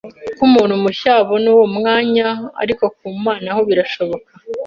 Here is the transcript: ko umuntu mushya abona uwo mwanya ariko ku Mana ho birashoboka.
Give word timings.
ko 0.37 0.41
umuntu 0.47 0.73
mushya 0.83 1.11
abona 1.21 1.45
uwo 1.53 1.65
mwanya 1.77 2.27
ariko 2.61 2.83
ku 2.97 3.05
Mana 3.25 3.47
ho 3.55 3.61
birashoboka. 3.69 4.31